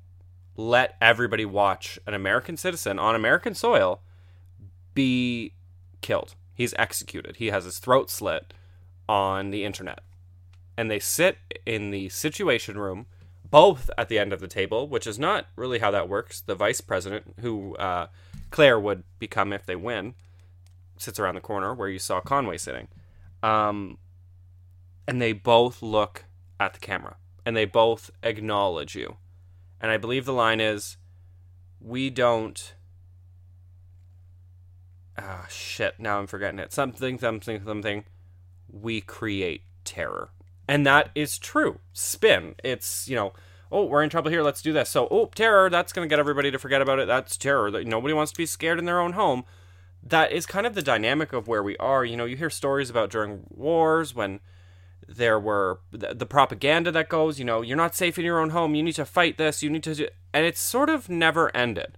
let 0.57 0.95
everybody 1.01 1.45
watch 1.45 1.99
an 2.07 2.13
American 2.13 2.57
citizen 2.57 2.97
on 2.99 3.15
American 3.15 3.53
soil 3.53 4.01
be 4.93 5.53
killed. 6.01 6.35
He's 6.53 6.73
executed. 6.77 7.37
He 7.37 7.47
has 7.47 7.65
his 7.65 7.79
throat 7.79 8.09
slit 8.09 8.53
on 9.09 9.51
the 9.51 9.65
internet. 9.65 9.99
And 10.77 10.89
they 10.89 10.99
sit 10.99 11.37
in 11.65 11.91
the 11.91 12.09
situation 12.09 12.77
room, 12.77 13.05
both 13.49 13.89
at 13.97 14.09
the 14.09 14.19
end 14.19 14.33
of 14.33 14.39
the 14.39 14.47
table, 14.47 14.87
which 14.87 15.07
is 15.07 15.19
not 15.19 15.47
really 15.55 15.79
how 15.79 15.91
that 15.91 16.09
works. 16.09 16.41
The 16.41 16.55
vice 16.55 16.81
president, 16.81 17.35
who 17.41 17.75
uh, 17.75 18.07
Claire 18.51 18.79
would 18.79 19.03
become 19.19 19.53
if 19.53 19.65
they 19.65 19.75
win, 19.75 20.15
sits 20.97 21.19
around 21.19 21.35
the 21.35 21.41
corner 21.41 21.73
where 21.73 21.89
you 21.89 21.99
saw 21.99 22.21
Conway 22.21 22.57
sitting. 22.57 22.87
Um, 23.43 23.97
and 25.07 25.21
they 25.21 25.33
both 25.33 25.81
look 25.81 26.25
at 26.59 26.73
the 26.73 26.79
camera 26.79 27.17
and 27.45 27.55
they 27.55 27.65
both 27.65 28.09
acknowledge 28.23 28.95
you. 28.95 29.17
And 29.81 29.91
I 29.91 29.97
believe 29.97 30.25
the 30.25 30.33
line 30.33 30.59
is 30.59 30.97
we 31.79 32.09
don't 32.09 32.73
ah 35.17 35.45
shit 35.49 35.95
now 35.99 36.19
i'm 36.19 36.27
forgetting 36.27 36.59
it. 36.59 36.73
Something 36.73 37.19
something 37.19 37.63
something. 37.63 38.05
We 38.71 39.01
create 39.01 39.61
terror. 39.83 40.29
And 40.67 40.85
that 40.85 41.11
is 41.15 41.37
true. 41.37 41.79
Spin. 41.93 42.55
It's 42.63 43.07
you 43.07 43.15
know 43.15 43.33
oh 43.71 43.85
we're 43.85 44.03
in 44.03 44.09
trouble 44.09 44.31
here 44.31 44.43
let's 44.43 44.61
do 44.61 44.73
this. 44.73 44.89
So 44.89 45.07
oh 45.11 45.27
terror 45.35 45.69
that's 45.69 45.93
going 45.93 46.07
to 46.07 46.11
get 46.11 46.19
everybody 46.19 46.51
to 46.51 46.59
forget 46.59 46.81
about 46.81 46.99
it. 46.99 47.07
That's 47.07 47.37
terror. 47.37 47.69
Nobody 47.83 48.13
wants 48.13 48.31
to 48.31 48.37
be 48.37 48.45
scared 48.45 48.79
in 48.79 48.85
their 48.85 48.99
own 48.99 49.13
home. 49.13 49.43
That 50.01 50.31
is 50.31 50.45
kind 50.45 50.67
of 50.67 50.75
the 50.75 50.81
dynamic 50.81 51.33
of 51.33 51.47
where 51.47 51.63
we 51.63 51.77
are. 51.77 52.03
You 52.03 52.17
know 52.17 52.25
you 52.25 52.37
hear 52.37 52.49
stories 52.49 52.89
about 52.89 53.09
during 53.09 53.43
wars 53.49 54.15
when 54.15 54.39
there 55.07 55.39
were 55.39 55.79
the, 55.91 56.25
propaganda 56.25 56.91
that 56.91 57.09
goes 57.09 57.37
you 57.37 57.45
know 57.45 57.61
you're 57.61 57.77
not 57.77 57.95
safe 57.95 58.17
in 58.17 58.25
your 58.25 58.39
own 58.39 58.49
home 58.49 58.75
you 58.75 58.83
need 58.83 58.95
to 58.95 59.05
fight 59.05 59.37
this 59.37 59.61
you 59.61 59.69
need 59.69 59.83
to 59.83 59.95
do, 59.95 60.07
and 60.33 60.45
it's 60.45 60.59
sort 60.59 60.89
of 60.89 61.09
never 61.09 61.55
ended 61.55 61.97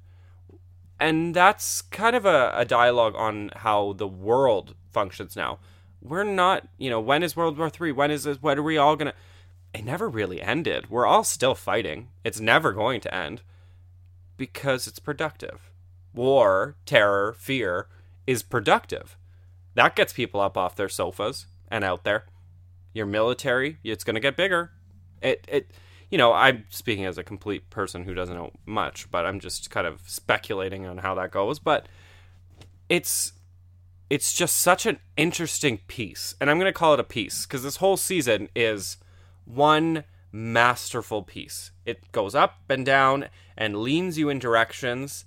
and 0.99 1.35
that's 1.35 1.81
kind 1.81 2.15
of 2.15 2.25
a, 2.25 2.51
a 2.55 2.65
dialogue 2.65 3.13
on 3.15 3.51
how 3.57 3.93
the 3.93 4.07
world 4.07 4.75
functions 4.89 5.35
now. 5.35 5.59
We're 6.01 6.23
not, 6.23 6.67
you 6.77 6.89
know, 6.89 6.99
when 6.99 7.23
is 7.23 7.35
World 7.35 7.57
War 7.57 7.69
Three? 7.69 7.91
When 7.91 8.11
is 8.11 8.23
this? 8.23 8.41
When 8.41 8.57
are 8.57 8.63
we 8.63 8.77
all 8.77 8.95
gonna? 8.95 9.13
It 9.73 9.85
never 9.85 10.07
really 10.07 10.41
ended. 10.41 10.89
We're 10.89 11.05
all 11.05 11.23
still 11.23 11.55
fighting. 11.55 12.09
It's 12.23 12.39
never 12.39 12.71
going 12.71 13.01
to 13.01 13.13
end 13.13 13.41
because 14.37 14.87
it's 14.87 14.99
productive. 14.99 15.71
War, 16.13 16.75
terror, 16.85 17.35
fear 17.37 17.87
is 18.25 18.41
productive. 18.43 19.17
That 19.75 19.95
gets 19.95 20.13
people 20.13 20.39
up 20.39 20.57
off 20.57 20.75
their 20.75 20.89
sofas 20.89 21.47
and 21.69 21.83
out 21.83 22.03
there. 22.03 22.25
Your 22.93 23.05
military, 23.05 23.77
it's 23.83 24.03
going 24.03 24.15
to 24.15 24.19
get 24.19 24.35
bigger. 24.35 24.71
It 25.21 25.45
it 25.47 25.71
you 26.09 26.17
know, 26.17 26.33
I'm 26.33 26.65
speaking 26.69 27.05
as 27.05 27.17
a 27.17 27.23
complete 27.23 27.69
person 27.69 28.05
who 28.05 28.13
doesn't 28.13 28.35
know 28.35 28.51
much, 28.65 29.11
but 29.11 29.25
I'm 29.25 29.39
just 29.39 29.69
kind 29.69 29.85
of 29.85 30.01
speculating 30.05 30.85
on 30.85 30.99
how 30.99 31.15
that 31.15 31.31
goes. 31.31 31.59
But 31.59 31.87
it's 32.87 33.33
it's 34.09 34.33
just 34.33 34.55
such 34.55 34.85
an 34.85 34.99
interesting 35.17 35.79
piece, 35.87 36.35
and 36.39 36.49
I'm 36.49 36.57
going 36.57 36.71
to 36.71 36.77
call 36.77 36.93
it 36.93 36.99
a 36.99 37.03
piece 37.03 37.45
because 37.45 37.63
this 37.63 37.77
whole 37.77 37.97
season 37.97 38.47
is 38.55 38.97
one 39.43 40.05
masterful 40.31 41.23
piece. 41.23 41.71
It 41.85 42.11
goes 42.11 42.35
up 42.35 42.59
and 42.69 42.85
down 42.85 43.27
and 43.57 43.81
leans 43.81 44.17
you 44.17 44.29
in 44.29 44.39
directions, 44.39 45.25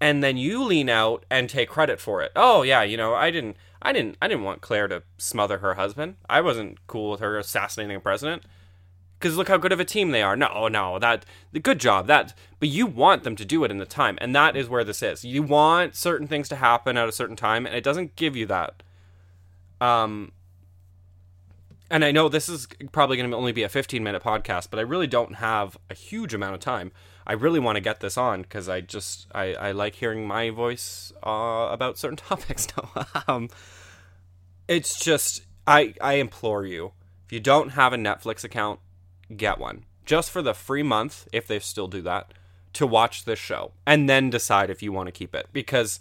and 0.00 0.22
then 0.22 0.36
you 0.36 0.64
lean 0.64 0.88
out 0.88 1.24
and 1.30 1.48
take 1.48 1.68
credit 1.68 2.00
for 2.00 2.22
it. 2.22 2.32
Oh 2.34 2.62
yeah, 2.62 2.82
you 2.82 2.96
know, 2.96 3.14
I 3.14 3.30
didn't, 3.30 3.56
I 3.82 3.92
didn't, 3.92 4.16
I 4.22 4.28
didn't 4.28 4.44
want 4.44 4.60
Claire 4.60 4.88
to 4.88 5.02
smother 5.18 5.58
her 5.58 5.74
husband. 5.74 6.16
I 6.30 6.40
wasn't 6.40 6.86
cool 6.86 7.10
with 7.10 7.20
her 7.20 7.36
assassinating 7.38 7.96
a 7.96 8.00
president 8.00 8.44
because 9.22 9.36
look 9.36 9.48
how 9.48 9.56
good 9.56 9.72
of 9.72 9.80
a 9.80 9.84
team 9.84 10.10
they 10.10 10.22
are. 10.22 10.36
No, 10.36 10.68
no, 10.68 10.98
that 10.98 11.24
the 11.52 11.60
good 11.60 11.78
job 11.78 12.08
that, 12.08 12.34
but 12.58 12.68
you 12.68 12.86
want 12.86 13.22
them 13.22 13.36
to 13.36 13.44
do 13.44 13.62
it 13.64 13.70
in 13.70 13.78
the 13.78 13.86
time, 13.86 14.18
and 14.20 14.34
that 14.34 14.56
is 14.56 14.68
where 14.68 14.84
this 14.84 15.02
is. 15.02 15.24
You 15.24 15.42
want 15.42 15.94
certain 15.94 16.26
things 16.26 16.48
to 16.48 16.56
happen 16.56 16.96
at 16.96 17.08
a 17.08 17.12
certain 17.12 17.36
time, 17.36 17.64
and 17.64 17.74
it 17.74 17.84
doesn't 17.84 18.16
give 18.16 18.34
you 18.34 18.46
that. 18.46 18.82
Um, 19.80 20.32
and 21.88 22.04
I 22.04 22.10
know 22.10 22.28
this 22.28 22.48
is 22.48 22.66
probably 22.90 23.16
going 23.16 23.30
to 23.30 23.36
only 23.36 23.52
be 23.52 23.62
a 23.62 23.68
15 23.68 24.02
minute 24.02 24.22
podcast, 24.22 24.68
but 24.70 24.78
I 24.78 24.82
really 24.82 25.06
don't 25.06 25.36
have 25.36 25.76
a 25.88 25.94
huge 25.94 26.34
amount 26.34 26.54
of 26.54 26.60
time. 26.60 26.90
I 27.26 27.34
really 27.34 27.60
want 27.60 27.76
to 27.76 27.80
get 27.80 28.00
this 28.00 28.16
on 28.16 28.42
because 28.42 28.68
I 28.68 28.80
just 28.80 29.26
I, 29.34 29.54
I 29.54 29.72
like 29.72 29.94
hearing 29.94 30.26
my 30.26 30.50
voice 30.50 31.12
uh, 31.24 31.68
about 31.70 31.98
certain 31.98 32.16
topics 32.28 32.68
now. 32.76 33.06
um, 33.28 33.48
it's 34.68 34.98
just 34.98 35.42
I 35.66 35.94
I 36.00 36.14
implore 36.14 36.66
you 36.66 36.92
if 37.24 37.32
you 37.32 37.40
don't 37.40 37.70
have 37.70 37.92
a 37.92 37.96
Netflix 37.96 38.44
account, 38.44 38.80
get 39.36 39.58
one 39.58 39.84
just 40.04 40.30
for 40.30 40.42
the 40.42 40.54
free 40.54 40.82
month, 40.82 41.28
if 41.32 41.46
they 41.46 41.58
still 41.58 41.88
do 41.88 42.02
that, 42.02 42.34
to 42.74 42.86
watch 42.86 43.24
this 43.24 43.38
show 43.38 43.72
and 43.86 44.08
then 44.08 44.30
decide 44.30 44.70
if 44.70 44.82
you 44.82 44.92
want 44.92 45.06
to 45.06 45.12
keep 45.12 45.34
it. 45.34 45.46
Because 45.52 46.00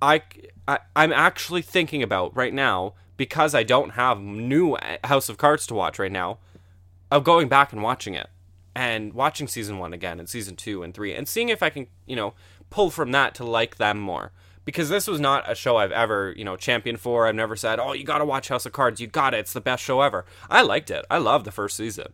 I, 0.00 0.22
I 0.68 0.78
I'm 0.94 1.12
actually 1.12 1.62
thinking 1.62 2.02
about 2.02 2.36
right 2.36 2.54
now 2.54 2.94
because 3.16 3.54
I 3.54 3.62
don't 3.62 3.90
have 3.90 4.20
new 4.20 4.76
House 5.04 5.28
of 5.28 5.38
Cards 5.38 5.66
to 5.68 5.74
watch 5.74 5.98
right 5.98 6.12
now, 6.12 6.38
of 7.10 7.24
going 7.24 7.48
back 7.48 7.72
and 7.72 7.82
watching 7.82 8.14
it 8.14 8.28
and 8.76 9.14
watching 9.14 9.48
season 9.48 9.78
one 9.78 9.94
again 9.94 10.20
and 10.20 10.28
season 10.28 10.54
two 10.54 10.82
and 10.82 10.92
three 10.92 11.14
and 11.14 11.26
seeing 11.26 11.48
if 11.48 11.62
I 11.62 11.70
can 11.70 11.86
you 12.04 12.14
know 12.14 12.34
pull 12.68 12.90
from 12.90 13.10
that 13.12 13.34
to 13.36 13.44
like 13.44 13.76
them 13.76 13.98
more 13.98 14.32
because 14.66 14.90
this 14.90 15.06
was 15.06 15.18
not 15.18 15.50
a 15.50 15.54
show 15.54 15.76
I've 15.76 15.92
ever, 15.92 16.34
you 16.36 16.44
know, 16.44 16.56
championed 16.56 17.00
for. 17.00 17.26
I've 17.26 17.36
never 17.36 17.56
said, 17.56 17.78
"Oh, 17.78 17.94
you 17.94 18.04
got 18.04 18.18
to 18.18 18.24
watch 18.24 18.48
House 18.48 18.66
of 18.66 18.72
Cards. 18.72 19.00
You 19.00 19.06
got 19.06 19.32
it. 19.32 19.38
It's 19.38 19.54
the 19.54 19.60
best 19.60 19.82
show 19.82 20.02
ever." 20.02 20.26
I 20.50 20.60
liked 20.60 20.90
it. 20.90 21.06
I 21.08 21.18
loved 21.18 21.46
the 21.46 21.52
first 21.52 21.76
season. 21.76 22.08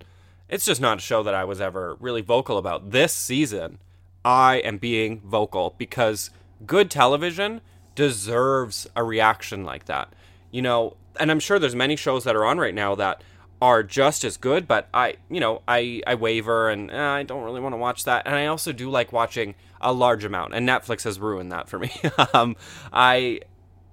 It's 0.49 0.67
just 0.67 0.81
not 0.81 0.99
a 0.99 1.01
show 1.01 1.23
that 1.25 1.35
I 1.35 1.45
was 1.45 1.61
ever 1.61 1.97
really 1.99 2.21
vocal 2.21 2.59
about. 2.59 2.91
This 2.91 3.13
season, 3.13 3.79
I 4.25 4.57
am 4.57 4.77
being 4.77 5.21
vocal 5.25 5.75
because 5.79 6.31
good 6.67 6.91
television 6.91 7.63
deserves 7.95 8.87
a 8.95 9.03
reaction 9.03 9.65
like 9.65 9.87
that. 9.87 10.13
You 10.51 10.61
know, 10.61 10.97
and 11.19 11.31
I'm 11.31 11.41
sure 11.41 11.59
there's 11.59 11.75
many 11.75 11.97
shows 11.97 12.25
that 12.25 12.37
are 12.37 12.45
on 12.45 12.59
right 12.59 12.75
now 12.75 12.95
that 12.97 13.25
are 13.63 13.85
just 13.85 14.25
as 14.25 14.37
good, 14.37 14.67
but 14.67 14.89
I, 14.93 15.15
you 15.31 15.39
know, 15.39 15.63
I 15.69 16.03
I 16.05 16.17
waver 16.17 16.69
and 16.69 16.91
eh, 16.91 17.01
I 17.01 17.23
don't 17.23 17.45
really 17.45 17.61
want 17.61 17.75
to 17.75 17.77
watch 17.77 18.03
that. 18.05 18.27
And 18.27 18.35
I 18.35 18.47
also 18.47 18.73
do 18.73 18.91
like 18.91 19.13
watching 19.13 19.55
a 19.81 19.93
large 19.93 20.25
amount, 20.25 20.53
and 20.53 20.69
Netflix 20.69 21.05
has 21.05 21.21
ruined 21.21 21.53
that 21.53 21.69
for 21.69 21.79
me. 21.79 21.93
um, 22.35 22.57
I 22.93 23.43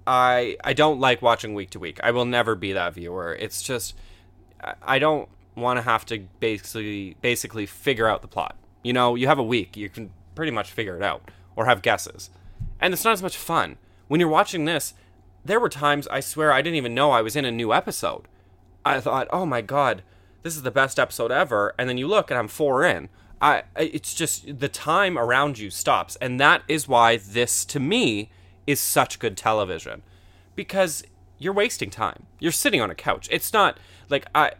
I 0.08 0.56
I 0.64 0.72
don't 0.72 0.98
like 0.98 1.22
watching 1.22 1.54
week 1.54 1.70
to 1.70 1.78
week. 1.78 2.00
I 2.02 2.10
will 2.10 2.24
never 2.24 2.56
be 2.56 2.72
that 2.72 2.94
viewer. 2.94 3.32
It's 3.38 3.62
just 3.62 3.94
I 4.82 4.98
don't 4.98 5.28
want 5.54 5.76
to 5.76 5.82
have 5.82 6.04
to 6.06 6.18
basically 6.40 7.16
basically 7.20 7.64
figure 7.64 8.08
out 8.08 8.22
the 8.22 8.28
plot. 8.28 8.56
You 8.82 8.92
know, 8.92 9.14
you 9.14 9.28
have 9.28 9.38
a 9.38 9.44
week, 9.44 9.76
you 9.76 9.88
can 9.88 10.10
pretty 10.34 10.50
much 10.50 10.72
figure 10.72 10.96
it 10.96 11.02
out 11.02 11.30
or 11.54 11.66
have 11.66 11.80
guesses. 11.80 12.30
And 12.80 12.92
it's 12.92 13.04
not 13.04 13.12
as 13.12 13.22
much 13.22 13.36
fun. 13.36 13.76
When 14.08 14.18
you're 14.18 14.28
watching 14.28 14.64
this, 14.64 14.94
there 15.44 15.60
were 15.60 15.68
times 15.68 16.08
I 16.08 16.18
swear 16.18 16.52
I 16.52 16.60
didn't 16.60 16.76
even 16.76 16.92
know 16.92 17.12
I 17.12 17.22
was 17.22 17.36
in 17.36 17.44
a 17.44 17.52
new 17.52 17.72
episode. 17.72 18.26
I 18.84 19.00
thought, 19.00 19.28
"Oh 19.30 19.46
my 19.46 19.60
god, 19.60 20.02
this 20.42 20.56
is 20.56 20.62
the 20.62 20.70
best 20.70 20.98
episode 20.98 21.30
ever." 21.30 21.74
And 21.78 21.88
then 21.88 21.98
you 21.98 22.06
look 22.06 22.30
and 22.30 22.38
I'm 22.38 22.48
4 22.48 22.84
in. 22.84 23.08
I 23.40 23.62
it's 23.76 24.14
just 24.14 24.58
the 24.58 24.68
time 24.68 25.18
around 25.18 25.58
you 25.58 25.70
stops. 25.70 26.16
And 26.16 26.38
that 26.40 26.62
is 26.68 26.86
why 26.88 27.16
this 27.16 27.64
to 27.66 27.80
me 27.80 28.30
is 28.66 28.80
such 28.80 29.18
good 29.18 29.36
television. 29.36 30.02
Because 30.54 31.04
you're 31.38 31.54
wasting 31.54 31.90
time. 31.90 32.26
You're 32.38 32.52
sitting 32.52 32.80
on 32.80 32.90
a 32.90 32.94
couch. 32.94 33.28
It's 33.30 33.52
not 33.52 33.78
like 34.08 34.26
I 34.34 34.52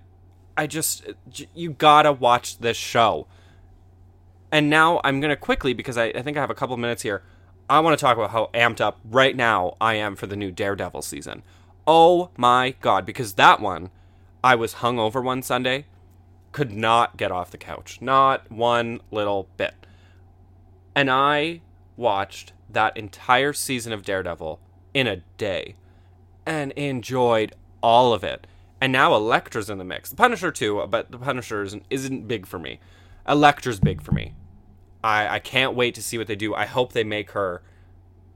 I 0.57 0.67
just 0.67 1.05
you 1.55 1.71
gotta 1.71 2.12
watch 2.12 2.59
this 2.59 2.77
show. 2.77 3.27
And 4.50 4.69
now 4.69 5.00
I'm 5.05 5.21
gonna 5.21 5.37
quickly 5.37 5.75
because 5.75 5.97
I, 5.97 6.07
I 6.07 6.23
think 6.23 6.37
I 6.37 6.41
have 6.41 6.50
a 6.50 6.55
couple 6.55 6.77
minutes 6.77 7.03
here. 7.03 7.23
I 7.69 7.79
want 7.81 7.97
to 7.97 8.03
talk 8.03 8.17
about 8.17 8.31
how 8.31 8.50
amped 8.53 8.81
up 8.81 8.99
right 9.05 9.37
now 9.37 9.77
I 9.81 9.95
am 9.95 10.17
for 10.17 10.27
the 10.27 10.37
new 10.37 10.50
Daredevil 10.50 11.03
season. 11.03 11.43
Oh 11.87 12.31
my 12.37 12.75
god! 12.81 13.07
Because 13.07 13.35
that 13.35 13.61
one, 13.61 13.91
I 14.43 14.55
was 14.55 14.75
hungover 14.75 15.23
one 15.23 15.43
Sunday, 15.43 15.87
could 16.53 16.73
not 16.73 17.17
get 17.17 17.31
off 17.31 17.51
the 17.51 17.59
couch, 17.59 17.99
not 18.01 18.51
one 18.51 19.01
little 19.11 19.49
bit, 19.57 19.87
and 20.95 21.11
I 21.11 21.61
watched 21.97 22.53
that 22.69 22.97
entire 22.97 23.53
season 23.53 23.93
of 23.93 24.03
Daredevil 24.03 24.61
in 24.95 25.07
a 25.07 25.17
day, 25.37 25.77
and 26.47 26.73
enjoyed 26.73 27.55
all 27.83 28.13
of 28.13 28.25
it. 28.25 28.47
And 28.81 28.93
now 28.93 29.15
Elektra's 29.15 29.69
in 29.69 29.79
the 29.79 29.85
mix. 29.85 30.11
The 30.11 30.17
Punisher 30.17 30.51
too, 30.51 30.87
but 30.89 31.11
the 31.11 31.19
Punisher 31.19 31.63
isn't, 31.63 32.29
big 32.29 32.47
for 32.47 32.59
me. 32.59 32.81
Elektra's 33.29 33.79
big 33.79 34.03
for 34.03 34.13
me. 34.13 34.35
I, 35.05 35.37
I 35.37 35.39
can't 35.39 35.75
wait 35.75 35.95
to 35.97 36.03
see 36.03 36.19
what 36.19 36.27
they 36.27 36.37
do. 36.37 36.55
I 36.55 36.67
hope 36.67 36.93
they 36.93 37.05
make 37.05 37.33
her 37.33 37.63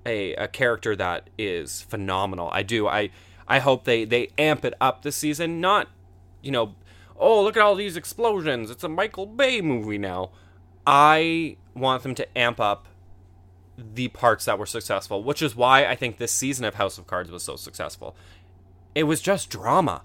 a, 0.06 0.34
a 0.34 0.48
character 0.48 0.94
that 0.96 1.30
is 1.38 1.82
phenomenal. 1.82 2.50
I 2.52 2.62
do. 2.62 2.86
I 2.86 3.10
I 3.46 3.58
hope 3.58 3.84
they, 3.84 4.04
they 4.04 4.30
amp 4.38 4.64
it 4.64 4.74
up 4.80 5.02
this 5.02 5.16
season. 5.16 5.60
Not, 5.60 5.88
you 6.42 6.50
know, 6.50 6.74
oh, 7.16 7.42
look 7.42 7.56
at 7.56 7.62
all 7.62 7.74
these 7.74 7.96
explosions. 7.96 8.70
It's 8.70 8.84
a 8.84 8.88
Michael 8.88 9.26
Bay 9.26 9.60
movie 9.60 9.98
now. 9.98 10.30
I 10.86 11.56
want 11.74 12.02
them 12.02 12.14
to 12.14 12.38
amp 12.38 12.60
up 12.60 12.88
the 13.76 14.08
parts 14.08 14.44
that 14.44 14.58
were 14.58 14.66
successful, 14.66 15.22
which 15.22 15.42
is 15.42 15.56
why 15.56 15.86
I 15.86 15.96
think 15.96 16.18
this 16.18 16.32
season 16.32 16.64
of 16.64 16.74
House 16.74 16.98
of 16.98 17.06
Cards 17.06 17.30
was 17.30 17.42
so 17.42 17.56
successful. 17.56 18.14
It 18.94 19.04
was 19.04 19.20
just 19.20 19.50
drama 19.50 20.02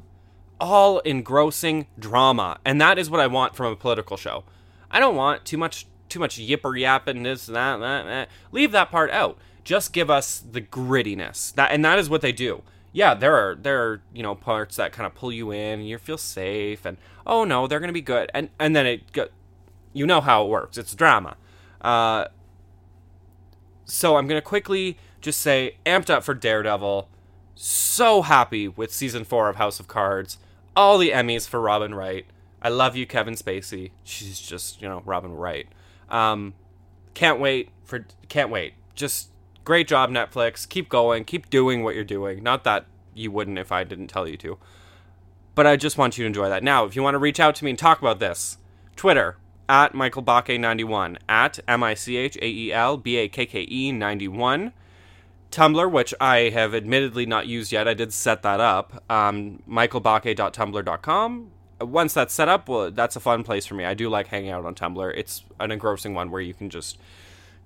all 0.60 1.00
engrossing 1.00 1.88
drama, 1.98 2.60
and 2.66 2.80
that 2.82 3.00
is 3.00 3.10
what 3.10 3.20
I 3.20 3.28
want 3.28 3.56
from 3.56 3.72
a 3.72 3.76
political 3.76 4.18
show. 4.18 4.44
I 4.92 5.00
don't 5.00 5.16
want 5.16 5.46
too 5.46 5.58
much 5.58 5.88
too 6.10 6.20
much 6.20 6.40
yipper 6.40 6.80
yapping 6.80 7.24
this 7.24 7.46
that, 7.46 7.78
that 7.78 8.04
that. 8.04 8.30
Leave 8.52 8.72
that 8.72 8.92
part 8.92 9.12
out. 9.12 9.38
Just 9.64 9.94
give 9.94 10.10
us 10.10 10.40
the 10.40 10.62
grittiness. 10.62 11.54
That 11.54 11.72
and 11.72 11.84
that 11.86 12.00
is 12.00 12.10
what 12.10 12.22
they 12.22 12.32
do. 12.32 12.64
Yeah, 12.92 13.14
there 13.14 13.36
are 13.36 13.56
there 13.56 13.84
are 13.84 14.02
you 14.14 14.24
know 14.24 14.36
parts 14.36 14.78
that 14.78 14.92
kind 14.92 15.06
of 15.06 15.14
pull 15.14 15.32
you 15.32 15.52
in, 15.52 15.80
and 15.80 15.88
you 15.88 15.98
feel 15.98 16.18
safe, 16.18 16.86
and 16.86 16.98
oh 17.26 17.44
no, 17.44 17.68
they're 17.68 17.80
gonna 17.80 17.94
be 17.94 18.02
good, 18.02 18.32
and 18.34 18.50
and 18.60 18.76
then 18.76 18.86
it 18.86 19.12
go, 19.12 19.28
you 19.94 20.06
know 20.06 20.22
how 20.22 20.46
it 20.46 20.50
works. 20.50 20.78
It's 20.78 20.96
drama. 20.96 21.38
Uh, 21.82 22.26
so 23.86 24.18
I'm 24.18 24.28
gonna 24.28 24.42
quickly 24.42 24.98
just 25.22 25.40
say 25.42 25.78
amped 25.86 26.10
up 26.10 26.24
for 26.24 26.34
Daredevil. 26.34 27.10
So 27.56 28.22
happy 28.22 28.68
with 28.68 28.94
season 28.94 29.26
four 29.26 29.50
of 29.50 29.58
House 29.58 29.80
of 29.80 29.88
Cards 29.88 30.38
all 30.80 30.98
the 30.98 31.12
Emmys 31.12 31.48
for 31.48 31.60
Robin 31.60 31.94
Wright. 31.94 32.26
I 32.62 32.70
love 32.70 32.96
you, 32.96 33.06
Kevin 33.06 33.34
Spacey. 33.34 33.92
She's 34.06 34.40
just, 34.40 34.82
you 34.82 34.88
know, 34.88 35.02
Robin 35.06 35.34
Wright. 35.34 35.68
Um, 36.10 36.54
can't 37.14 37.40
wait 37.40 37.70
for 37.84 38.06
can't 38.30 38.50
wait. 38.50 38.74
Just 38.96 39.30
great 39.70 39.88
job, 39.88 40.10
Netflix. 40.10 40.68
Keep 40.68 40.90
going. 40.90 41.24
Keep 41.24 41.52
doing 41.52 41.84
what 41.84 41.94
you're 41.94 42.04
doing. 42.04 42.42
Not 42.42 42.64
that 42.64 42.88
you 43.14 43.30
wouldn't 43.30 43.60
if 43.60 43.72
I 43.72 43.84
didn't 43.84 44.08
tell 44.08 44.28
you 44.28 44.36
to. 44.38 44.58
But 45.54 45.68
I 45.68 45.76
just 45.76 45.96
want 45.96 46.18
you 46.18 46.24
to 46.24 46.26
enjoy 46.26 46.50
that. 46.50 46.64
Now, 46.64 46.86
if 46.86 46.96
you 46.96 47.04
want 47.04 47.14
to 47.14 47.20
reach 47.20 47.40
out 47.40 47.54
to 47.54 47.64
me 47.64 47.70
and 47.70 47.78
talk 47.78 48.00
about 48.00 48.20
this, 48.20 48.58
Twitter 48.96 49.38
at 49.70 49.94
Michael 49.94 50.24
Bakke91, 50.24 51.18
at 51.30 51.60
M 51.68 51.84
I 51.84 51.94
C 51.94 52.18
H 52.18 52.36
A 52.38 52.48
E 52.48 52.74
L 52.74 52.98
B 52.98 53.18
A 53.18 53.28
K 53.28 53.46
K 53.46 53.68
E 53.70 53.92
91. 53.92 54.74
Tumblr, 55.52 55.92
which 55.92 56.16
I 56.20 56.50
have 56.50 56.74
admittedly 56.74 57.28
not 57.28 57.46
used 57.46 57.72
yet. 57.72 57.88
I 57.88 57.94
did 57.94 58.12
set 58.12 58.42
that 58.42 58.60
up. 58.60 59.04
Um, 59.08 59.62
michaelbakke.tumblr.com. 59.70 61.52
Once 61.82 62.14
that's 62.16 62.34
set 62.34 62.50
up, 62.50 62.68
well, 62.68 62.90
that's 62.90 63.16
a 63.16 63.20
fun 63.20 63.44
place 63.44 63.68
for 63.68 63.76
me. 63.76 63.86
I 63.86 63.94
do 63.94 64.10
like 64.10 64.26
hanging 64.26 64.50
out 64.50 64.66
on 64.66 64.74
Tumblr. 64.74 65.14
It's 65.16 65.44
an 65.60 65.72
engrossing 65.72 66.16
one 66.16 66.32
where 66.32 66.42
you 66.42 66.56
can 66.56 66.72
just 66.72 66.98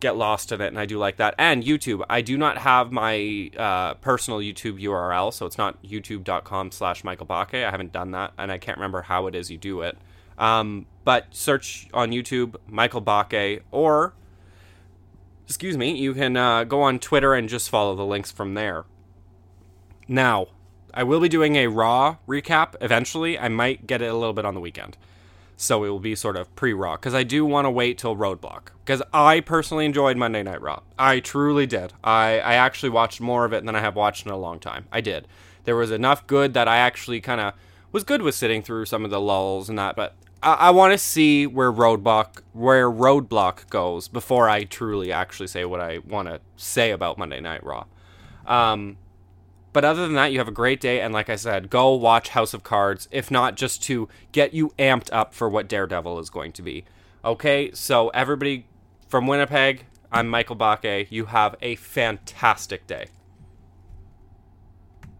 get 0.03 0.17
lost 0.17 0.51
in 0.51 0.61
it, 0.61 0.67
and 0.67 0.77
I 0.77 0.85
do 0.85 0.99
like 0.99 1.17
that. 1.17 1.33
And 1.39 1.63
YouTube, 1.63 2.05
I 2.09 2.21
do 2.21 2.37
not 2.37 2.59
have 2.59 2.91
my 2.91 3.49
uh, 3.57 3.95
personal 3.95 4.39
YouTube 4.39 4.79
URL, 4.79 5.33
so 5.33 5.45
it's 5.45 5.57
not 5.57 5.81
youtube.com 5.81 6.71
slash 6.71 7.03
Michael 7.03 7.25
Bakke. 7.25 7.65
I 7.65 7.71
haven't 7.71 7.93
done 7.93 8.11
that, 8.11 8.33
and 8.37 8.51
I 8.51 8.57
can't 8.57 8.77
remember 8.77 9.01
how 9.01 9.27
it 9.27 9.33
is 9.33 9.49
you 9.49 9.57
do 9.57 9.81
it. 9.81 9.97
Um, 10.37 10.85
but 11.05 11.27
search 11.31 11.87
on 11.93 12.11
YouTube 12.11 12.57
Michael 12.67 13.01
Bakke, 13.01 13.61
or 13.71 14.13
excuse 15.47 15.77
me, 15.77 15.97
you 15.97 16.13
can 16.13 16.35
uh, 16.35 16.65
go 16.65 16.81
on 16.81 16.99
Twitter 16.99 17.33
and 17.33 17.47
just 17.47 17.69
follow 17.69 17.95
the 17.95 18.05
links 18.05 18.31
from 18.31 18.53
there. 18.53 18.85
Now, 20.07 20.47
I 20.93 21.03
will 21.03 21.21
be 21.21 21.29
doing 21.29 21.55
a 21.55 21.67
Raw 21.67 22.17
recap 22.27 22.75
eventually. 22.81 23.39
I 23.39 23.47
might 23.47 23.87
get 23.87 24.01
it 24.01 24.11
a 24.11 24.15
little 24.15 24.33
bit 24.33 24.45
on 24.45 24.53
the 24.53 24.59
weekend. 24.59 24.97
So 25.63 25.85
it 25.85 25.89
will 25.89 26.01
be 26.01 26.13
sort 26.13 26.35
of 26.35 26.53
pre 26.57 26.73
Raw 26.73 26.97
because 26.97 27.13
I 27.13 27.23
do 27.23 27.45
want 27.45 27.63
to 27.63 27.71
wait 27.71 27.97
till 27.97 28.17
Roadblock 28.17 28.63
because 28.83 29.01
I 29.13 29.39
personally 29.39 29.85
enjoyed 29.85 30.17
Monday 30.17 30.43
Night 30.43 30.61
Raw. 30.61 30.81
I 30.99 31.21
truly 31.21 31.65
did. 31.65 31.93
I, 32.03 32.41
I 32.41 32.55
actually 32.55 32.89
watched 32.89 33.21
more 33.21 33.45
of 33.45 33.53
it 33.53 33.65
than 33.65 33.73
I 33.73 33.79
have 33.79 33.95
watched 33.95 34.25
in 34.25 34.31
a 34.33 34.37
long 34.37 34.59
time. 34.59 34.87
I 34.91 34.99
did. 34.99 35.25
There 35.63 35.77
was 35.77 35.89
enough 35.89 36.27
good 36.27 36.53
that 36.53 36.67
I 36.67 36.75
actually 36.79 37.21
kind 37.21 37.39
of 37.39 37.53
was 37.93 38.03
good 38.03 38.21
with 38.21 38.35
sitting 38.35 38.61
through 38.61 38.87
some 38.87 39.05
of 39.05 39.11
the 39.11 39.21
lulls 39.21 39.69
and 39.69 39.79
that, 39.79 39.95
but 39.95 40.15
I, 40.41 40.53
I 40.55 40.69
want 40.71 40.91
to 40.91 40.97
see 40.97 41.47
where 41.47 41.71
Roadblock 41.71 42.41
where 42.51 42.91
Roadblock 42.91 43.69
goes 43.69 44.09
before 44.09 44.49
I 44.49 44.65
truly 44.65 45.13
actually 45.13 45.47
say 45.47 45.63
what 45.63 45.79
I 45.79 45.99
want 45.99 46.27
to 46.27 46.41
say 46.57 46.91
about 46.91 47.17
Monday 47.17 47.39
Night 47.39 47.63
Raw. 47.63 47.85
Um, 48.45 48.97
but 49.73 49.83
other 49.83 50.03
than 50.03 50.13
that, 50.13 50.31
you 50.31 50.37
have 50.37 50.47
a 50.47 50.51
great 50.51 50.79
day. 50.79 51.01
And 51.01 51.13
like 51.13 51.29
I 51.29 51.35
said, 51.35 51.69
go 51.69 51.93
watch 51.93 52.29
House 52.29 52.53
of 52.53 52.63
Cards, 52.63 53.07
if 53.11 53.29
not 53.29 53.55
just 53.55 53.83
to 53.83 54.07
get 54.31 54.53
you 54.53 54.73
amped 54.79 55.09
up 55.11 55.33
for 55.33 55.49
what 55.49 55.67
Daredevil 55.67 56.19
is 56.19 56.29
going 56.29 56.51
to 56.53 56.61
be. 56.61 56.85
Okay, 57.25 57.71
so 57.73 58.09
everybody 58.09 58.67
from 59.07 59.27
Winnipeg, 59.27 59.85
I'm 60.11 60.29
Michael 60.29 60.55
Bakke. 60.55 61.07
You 61.09 61.25
have 61.25 61.55
a 61.61 61.75
fantastic 61.75 62.85
day. 62.85 63.07